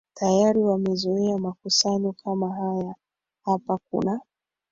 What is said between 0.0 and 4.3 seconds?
tayari wamezoea makusanyo kama haya Hapa kuna